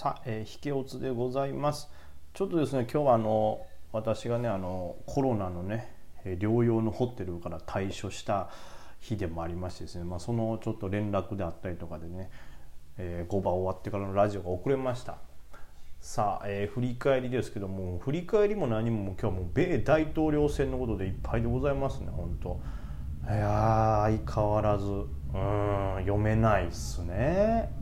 [0.00, 1.90] さ、えー、引けおつでございます。
[2.32, 5.92] ちょっとですね今日はあの私がねあのコロナのね
[6.24, 8.48] 療養のホテルから退所した
[8.98, 12.30] 日でもありましてですね、まあ、そのちょっと連絡であったりとかでね、
[12.96, 15.18] えー、5番終わってからのラジオが遅れました。
[16.00, 22.58] さあ、えー、振り返りですけども振り返りも何も今日はもう米大統領選のことでいっぱいでございますね本当。
[23.30, 25.06] いや相変わらずうん
[25.98, 27.79] 読めないっすね。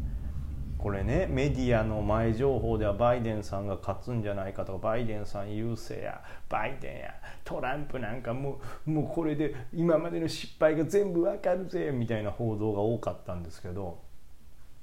[0.79, 13.99] これねメディアの前情報ではバイデンさんが勝つんじゃないかとかバイデンさん優勢やバイデンやトランプなんかもうもうこれで今までの失敗が全部わかるぜみたいな報道が多かったんですけど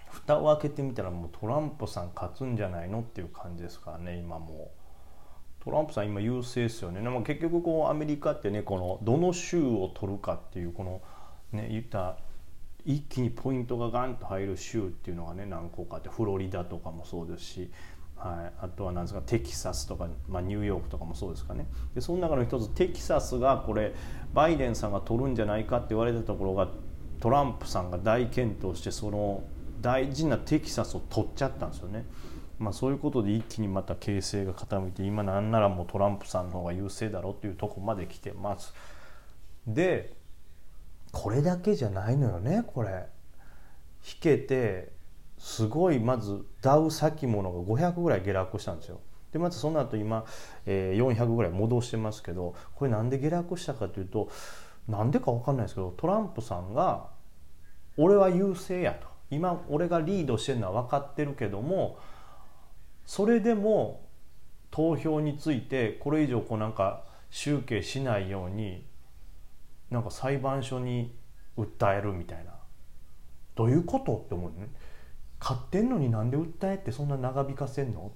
[0.09, 4.85] 蓋を開けてみたらもうトランプさん勝つんじゃないのっていう感じですからね今もう。
[5.65, 7.01] トランプさん今優勢ですよね。
[7.01, 11.01] でも結局こうアメリカってねこのどの州を取るかっていうこの
[11.51, 12.17] ね言った
[12.85, 17.71] 一気にポイントがガンと入る州っていうのがね何個かあってフロリダとかもそうですし、
[18.15, 23.93] はい、あとは何ですかテキサスとか、まあ、ニューヨークとかもそうですかねでその中の一つテキサスがこれ
[24.33, 26.69] バイデンさんが取るんじゃないかって言われたところが
[27.19, 29.43] トランプさんが大健闘してその
[29.81, 32.05] 大事なテキサスを取っちゃったんですよね。
[32.57, 38.73] まあ、そういうことで一気にまた形勢が傾いて今なんならもうトランプさんの方が優勢だろうっていうとこまで来てます。
[39.67, 40.15] で
[41.15, 43.07] これだけじゃないのよねこれ。
[44.05, 44.91] 引けて
[45.37, 48.99] すごいまずダウ先物が500ぐらい下落したんですよ。
[49.31, 50.25] でまたその後今、
[50.65, 54.29] えー、400ぐらい戻してますけどこれなんで下落したかというと
[54.89, 57.07] なんでか分かんないですけどトランプさんが
[57.95, 59.07] 「俺は優勢や」と。
[59.31, 61.97] 今俺がリードしてるのは分かってるけども
[63.05, 64.05] それでも
[64.69, 68.85] 投票についてこれ以上こうなんか集計しないように
[69.95, 71.17] なんか裁判所に
[71.57, 72.51] 訴えるみたいな。
[73.55, 74.69] どういうことって思うね。
[75.39, 78.11] 買ってんのになんで訴えってそんな長引かせんの？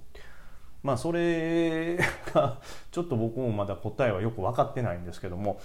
[0.82, 1.96] まあそれ
[2.32, 2.60] が
[2.92, 5.60] ちょっと僕もまだ答えはよく分かってないんですけども。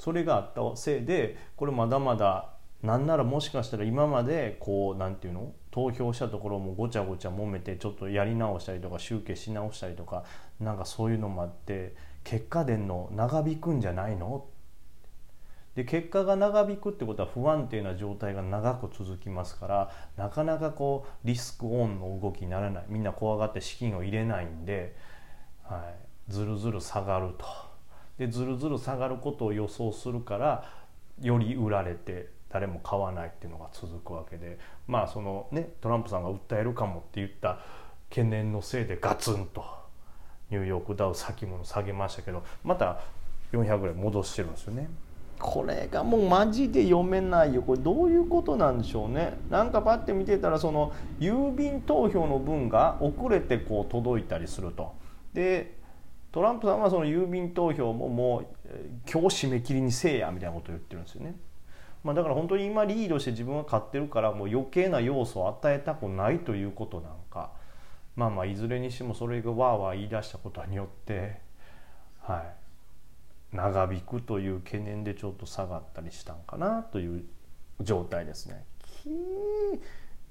[0.00, 2.50] それがあったせいでこれまだまだ
[2.82, 5.52] なんならもしかしたら今までこうなんていうの？
[5.70, 10.24] 投票したところもごちゃごちゃ揉めてちょっとやり直したりとか集計し直したりとか
[10.60, 11.94] なんかそういうのもあって
[12.24, 13.08] 結果出んの？
[13.12, 14.46] 長引くんじゃないの？
[15.74, 22.84] で結果が長引くってことは不安定な状態が長く続きますからなかなかこうリスクオンの動きにならない。
[22.88, 24.94] みんな怖がって資金を入れないんで、
[25.64, 25.92] は
[26.28, 27.46] い、ずるずる下がると。
[28.18, 30.70] でずるずる下がることを予想するから
[31.20, 34.58] より売られて誰も買わないっていうのが続くわけで。
[34.86, 37.58] まあそのねトランプさんが訴えるかもって言った
[38.10, 39.64] 懸念のせいでガツンと
[40.50, 43.00] ニューヨークダウ先物下げましたけどまた
[43.52, 44.88] 400ぐらい戻してるんですよね。
[45.38, 47.62] これがもうマジで読めないよ。
[47.62, 49.38] これどういうことなんでしょうね。
[49.50, 54.94] なんかパッて見てたらその郵便投票の分が遅れてこう届いたりすると。
[55.32, 55.74] で
[56.32, 58.46] トランプさんはその郵便投票ももう
[59.10, 61.36] 今日締め切りにせえやみたいなことを言ってるんですよね。
[62.02, 67.50] まあ、だから本当に今リードして自分が勝ってるからもう余計な要素を与えたくないということなんか。
[68.16, 71.40] まあまあいずれにしてもそれがわーわー言い出したことによって
[72.20, 72.63] はい。
[73.54, 77.24] 長引くという懸念でちょっと下がったりしたんかなという
[77.80, 78.66] 状態ですね。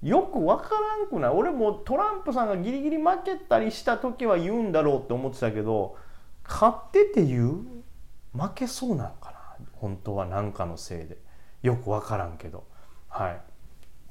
[0.01, 1.31] よく分からんくない？
[1.31, 5.95] 俺もトランプさんがギリギリ負けたりした時は言うんだろうって思ってたけど
[6.43, 7.65] 勝ってて言う？
[8.37, 9.65] 負けそうなんかな？
[9.73, 11.17] 本当は何かのせいで。
[11.61, 12.65] よく分からんけど。
[13.07, 13.41] はい。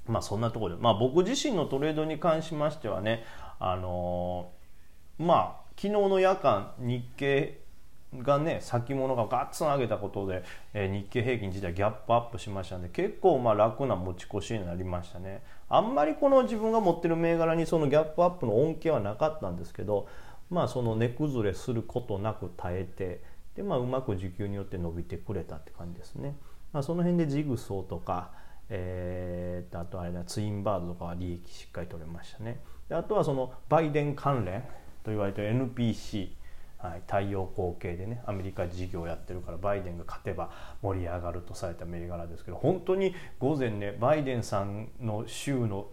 [0.07, 0.83] まあそんなところで。
[0.83, 3.25] まあ僕自身のトレードに関しましてはね
[3.59, 7.61] あのー、まあ昨日の夜間日経
[8.19, 15.43] がね先物がガッツン上げたことで、えー、日経平均自体ギャップアップしましたんで結構まあ楽な持ち越しになりましたね。
[15.69, 20.07] あんまりこの自分が持ってる銘柄にそのギャップアップの恩恵はなかったんですけど
[20.51, 23.23] まあその値崩れすることなく耐えて
[23.57, 26.37] でまあうまく需給によって伸びてくれたって感じですね、
[26.73, 28.43] まあ、その辺でジグソーとか
[28.75, 32.59] えー、あとあれだツインバードとかは利益しっかり取れましたね。
[32.89, 34.63] であとはそのバイデン関連
[35.05, 36.31] と言われてる NPC
[36.83, 40.51] はい、太陽光系でねアメリカ事業やってるからバイデンが勝てば
[40.83, 45.87] 盛り上がるとされた銘柄ですけど本当に午前ねバイデンさんの州の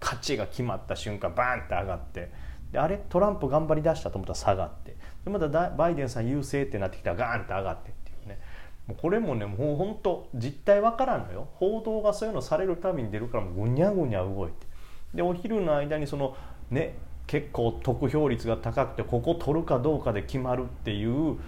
[0.00, 2.30] 勝ちが決まった瞬間バーンって上がって
[2.70, 3.02] であれ？
[3.08, 8.38] トランプ頑張りだしたと思ったら下がってでまたバイデンさん優勢ってなってきたらガーンって上がってっていうね。
[8.86, 11.48] もうこれもねもう本当実態わからんのよ。
[11.54, 14.66] 報道がそういうのされるたびに出るからもうぐにゃぐにゃ動いて。
[15.14, 16.36] でお昼の間にその
[16.70, 16.96] ね
[17.30, 21.38] 結構得票率が高くてここ取るかどうかで決まるっていう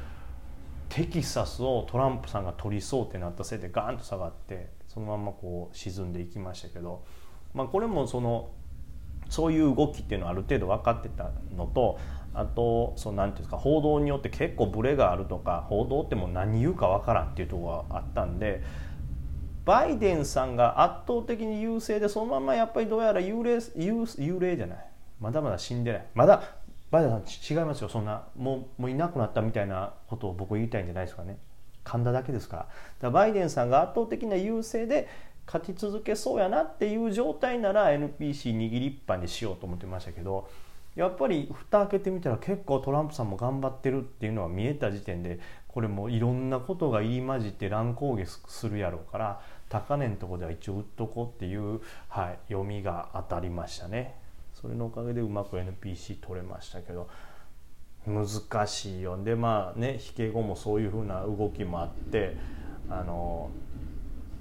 [0.89, 7.03] テキサスをトランプさんが取りそうってなったせいでガーンと下がってそのままこう沈んでいきましたけど、
[7.53, 8.51] まあ、これもその
[9.29, 11.99] そういう動きっていうのはある程度分かってたのと
[12.33, 18.63] あとそのなんていうんですか報道によって結構ブレがあるとか報道ってもう何言うか分からんっていうところがあったんで
[19.65, 24.92] バイデンさんが圧倒的に優勢でそのままやっぱりどうやら幽霊幽霊じゃない
[25.23, 26.07] まだまだ死んでない。
[26.15, 26.43] まだ
[26.91, 27.89] バイデンさん違いますよ。
[27.89, 31.39] そんなもうもういなくなったみたいなことを僕言いたいんじゃないですかね。
[31.85, 32.63] 噛んだだけですから。
[32.63, 32.73] だか
[33.03, 35.09] らバイデンさんが圧倒的な優勢で
[35.47, 40.49] 勝ち続けそうやなっていう状態なら NPC 握りっぱにしようと思ってましたけど
[40.95, 49.41] やっぱり蓋開けてみたら結構トランプさんも頑張ってるっていうのは見えた時点でこれもいろんなことが入り混じって乱高下するやろうから
[49.71, 54.22] 高値のとこでは一応売っとこうっていう、はい、読みが当たりましたね。
[54.63, 57.09] それのおかげでうまく NPC 取れましたけど
[58.07, 59.23] 難しいよ。
[59.23, 62.37] でまあね引け後もそういうふうな動きもあって
[62.89, 63.51] あの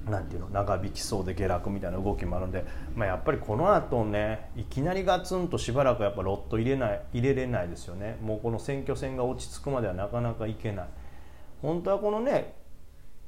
[0.09, 2.65] なんていうの長引きそうで下落みたいな動きもあるんで、
[2.95, 8.17] まあ、やっぱりこの後ねいきなりガツンとしばらくやっぱロット入れない入れれないですよね。
[8.21, 10.87] もうこの選挙戦が落ち着くまではなかなかいけない。
[11.61, 12.55] 本当はこのね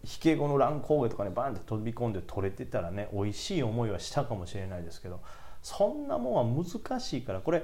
[0.04, 5.22] 引け後の乱高下とかにバンって飛び込んで取れてたらね美味しい思いはしたかもしれないですけど
[5.64, 7.64] そんなもんは難しいからこれ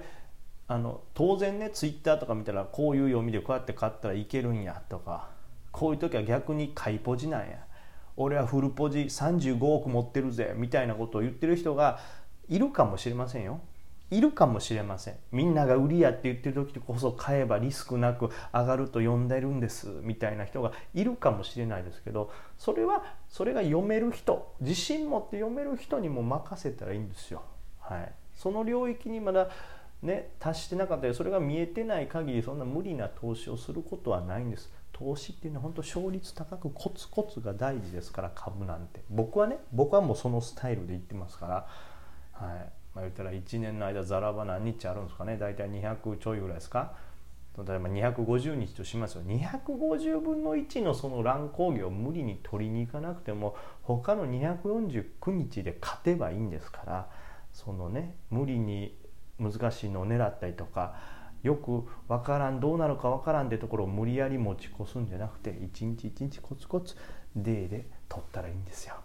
[0.68, 5.30] あの当然ねツイッターとか見たらこういう読みでこうやって買ったらいけるんやとか
[5.72, 7.66] こういう時は逆に買いポジなんや。
[8.22, 12.00] 俺はフルポジ35億持ってるぜみたいなことを言ってる人が
[12.50, 13.62] いるかもしれませんよ。
[14.12, 15.16] いるかもしれません。
[15.32, 27.44] みんなが売りやって言ってる時こそ買えばリスクなく上がると呼んでるんですみたいな人がいるかもしれないですけどそれはそれが読める人自信持って読める人にも任せたらいいんですよ。
[27.90, 29.50] はい、その領域にまだ
[30.04, 34.72] ね、達してなかったりそれが見えてない限りそんな無理な投資をすることはないんです。
[34.94, 39.02] 投資っていうのは本当勝率高くコツコツが大事ですから株なんて。
[39.10, 42.72] 僕はね僕はもうそのスタイルで言ってますから、はい。
[42.96, 45.38] まあ、言ったら1年の間ざらば何日あるんですかね。
[45.38, 46.94] 大体200ちょいぐらいですか。
[47.58, 49.24] 例えば250日としますよ。
[49.24, 57.10] 250分の1のその乱高下を無理に取りに行かなくても他の249日で勝てばいいんですから。
[57.54, 58.98] そのね無理に
[59.40, 60.96] 難しいのを狙ったりとか
[61.44, 66.96] よく分からんどうなるか分からんってところを無理やり持ち越すんじゃなくて一日一日コツコツ
[67.36, 68.96] デーで取ったらいいんですよ。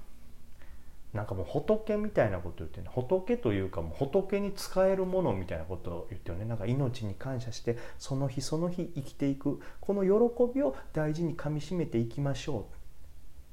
[1.12, 6.44] なんかもう仏みたいなこと言ってね仏というかもう仏に使えるものみたいなことを言ってよね。
[6.44, 10.08] なんか命に感謝してその日その日生きていくこの喜
[10.52, 12.66] びを大事にかみしめていきましょ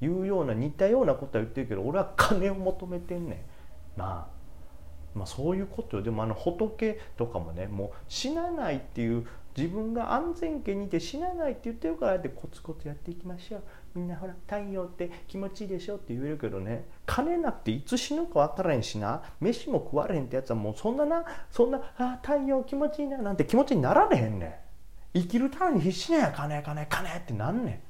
[0.00, 3.46] というような似たようなことは言ってるけど俺は金を求めてんね
[3.96, 3.98] ん。
[4.00, 4.41] なあ
[5.14, 6.02] まあ、そういうことよ。
[6.02, 9.26] でもあの仏とかもねもう死なないっていう
[9.56, 13.62] 自分が安全圏にいて死なないって言ってるからってコツコツやっていきましょう。
[13.94, 16.86] みんなほら太陽って気持ちいいでしょって言えるけどね。
[17.04, 19.22] 金なくていつ死ぬか分からへんしな。
[19.40, 24.46] 飯も食われへんってやつはもうそんななそんなあ太陽気持ちいいななんて気持ちになられへんね
[25.14, 25.20] ん。
[25.20, 26.32] 生きるために必死なんや。
[26.32, 27.82] 金金金ってなんね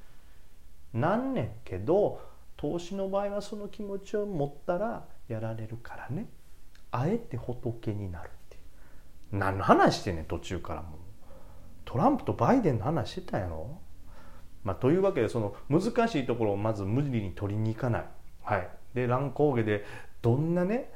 [0.95, 1.01] ん。
[1.01, 2.21] なんねんけど
[2.57, 6.27] 投資の場合はその気持ちを持ったらやられるからね。
[6.93, 8.59] あえて仏になるってい
[9.33, 9.37] う。
[9.37, 10.99] 何の話してんねん途中からも
[11.85, 13.79] トランプとバイデンの話してたやろ？
[14.63, 18.05] まあ、というわけでその難しいところをまず無理に取りに行かない、
[18.45, 19.85] はい、で乱高下で
[20.23, 20.89] どんなね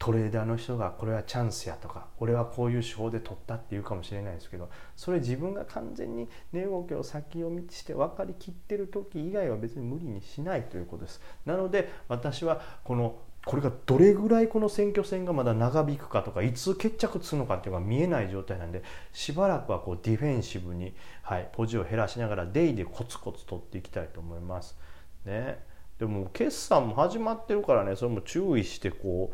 [0.00, 11.20] トレーダーの人がこれはチャンスやとか俺はこういう手法で取ったっていうかもしれないですけどそれ自分が完全に値動きを先読みして分かりきってる時以外は別に無理にしないということです。
[11.46, 18.82] なので私はこのこれがどれぐらいこの選挙戦がまだ長引くかとかいつ決着するのかっていうのが見えない状態なんで
[19.12, 24.76] しばらくはこうディフェンシブに、はい、ポジを減らしながらデイでコツコツ取っていきたいと思います。
[25.24, 25.58] ね、
[25.98, 29.32] でも決算も始まってるからねそれも注意してこ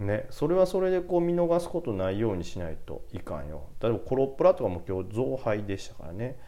[0.00, 3.64] うねそれはそれでこう見逃すことないようにしないといかんよ。
[3.80, 6.38] 例えばコロップラとかも今日増配でしたからね。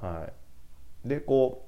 [0.00, 0.28] は
[1.04, 1.67] い、でこう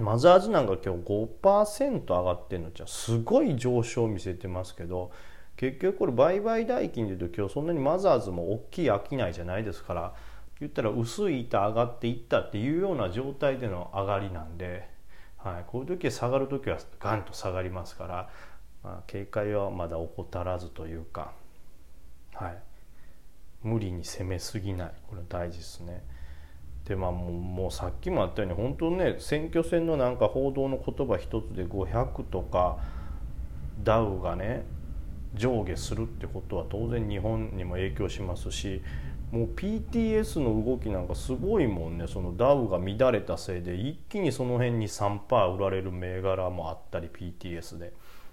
[0.00, 5.10] マザーズなんか今日5%上がってるのじゃすごい上昇を見せてますけど
[5.56, 10.14] 結局これ売買代金でいうと今日そんなにマザーズも大きい商いじゃないですから
[10.58, 14.88] 言ったら薄い板上がっていったっていうような状態での上がりなんで、
[15.38, 18.30] はい、こういう時は下がる時はガンと下がりますから、
[18.82, 21.32] まあ、警戒はまだ怠らずというか、
[22.34, 22.58] はい、
[23.62, 26.02] 無理に攻めすぎないこれ大事ですね。
[26.90, 32.78] でまあもうもうさっきもあったように本当ね選挙戦のなんか報道の言葉一つで500とか
[33.84, 34.64] ダウがね
[35.34, 38.82] 上下するってことは当然日本にも影響しますし
[39.30, 42.08] もう PTS の動きなんかすごいもんね。
[42.08, 47.92] そのダウが乱れたせいで一気にその辺に3%売られる銘柄もあったり PTS で。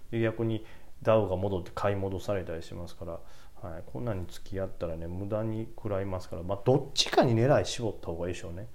[0.10, 0.66] で逆に
[1.04, 3.20] ダウが戻って買い戻されたりしますから
[3.62, 8.68] はい、こんなに付き合ったらね無駄に食らいますから、まあ、どっちかに狙い絞った方がいいでしょうね。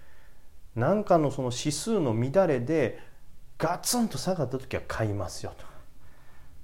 [0.74, 2.98] なんかのその指数の乱れで
[3.58, 5.64] ガツンと下がった時は買いますよと。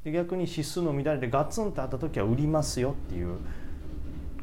[0.05, 3.39] で逆に指数の乱れでガツンとあった時は売りますよっていう。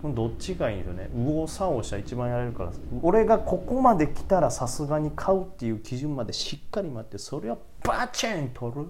[0.01, 1.09] このどっちがいいんですよね。
[1.13, 2.71] 右往左往したら一番やれるから。
[3.01, 8.87] 俺がここまで来たらさすがに買うっていう基準までしっかり待ってそれはバチン取る。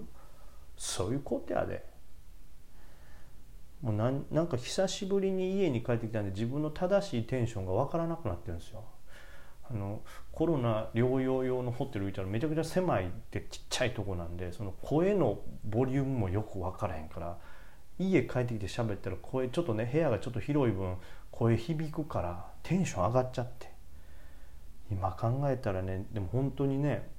[0.77, 1.94] そういうことやで。
[3.82, 8.84] もうなんなんか久しぶりに家に帰ってきたんで自分の正しいテンションが分からなくなってるんですよ。
[9.70, 10.01] あの
[10.32, 17.38] コロナ療養用のホテル行ったらめちゃくちゃ狭いでちっちゃいとこなんでその声のボリュームもよく分からへんから
[17.98, 20.98] 家帰ってきて喋ったら声ちょっとね部屋がちょっと広い分
[21.32, 23.72] 声響くからテンション上がっちゃって
[24.91, 27.10] 今考えたらねでも本当にね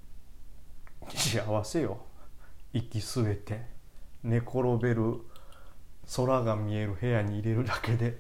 [1.11, 1.99] 幸せよ
[2.73, 3.63] 息吸えて
[4.23, 5.21] 寝転べる
[6.15, 8.19] 空が見える部屋に入れるだけで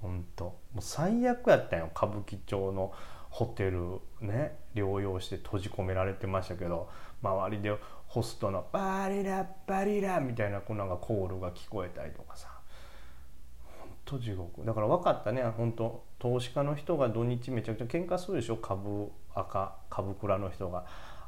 [0.00, 2.92] 本当もう最悪やったんよ歌舞伎町の
[3.30, 6.88] ホテルね療養して閉じ込められてましたけど
[7.22, 7.74] 周りで
[8.06, 12.48] ホストの「バリラバリラ」みたいなこうなんかコールが聞こえたりとかさ。
[13.80, 14.64] 本当地獄。
[14.64, 20.84] だから分かったね本当投資家の人が土日めちゃくちゃ喧嘩するでしょ株赤株倉の人が。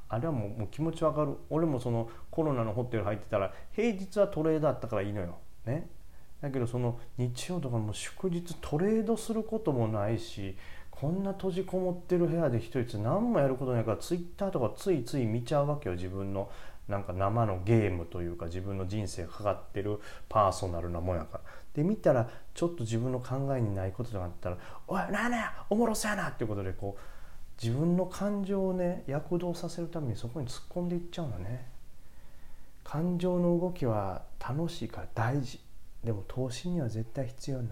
[0.09, 1.37] あれはもうもう気持ちわかる。
[1.49, 5.39] 俺もそのコロナのホテル入ってたら平日はトレードあったからいいのよ。
[5.67, 5.89] ね。
[6.41, 10.57] だけどその日曜とかも祝日トレードすることもないし
[10.91, 16.51] こんな閉じこもってる部屋で一人何もやることないからツイッターとかついつい見ちゃうわけよ自分の
[16.87, 21.41] なんか生のゲームというか自分の人生がかかってるパーソナルなもんやから。
[21.75, 27.01] で見たらちょっと自分の考えにないこととかあったら「おいなんやおもろそうやな」っていうことでこう
[27.61, 31.74] 自分の感情をね躍動させるためにそこに突っ込んでいっちゃうのね。
[32.85, 35.59] 感情の動きは楽しいから大事。
[36.05, 37.69] でも投資には絶対必要ない。